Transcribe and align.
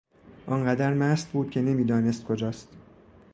آنقدر 0.47 0.93
مست 0.93 1.31
بود 1.31 1.49
که 1.49 1.61
نمیدانست 1.61 2.23
کجاست. 2.23 2.67